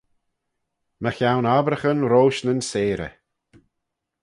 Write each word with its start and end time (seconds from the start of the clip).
Mychione 1.03 1.47
obbraghyn 1.59 2.07
roish 2.11 2.41
nyn 2.45 2.61
seyrey. 2.69 3.15